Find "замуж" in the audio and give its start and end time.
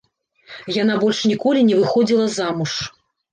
2.39-2.73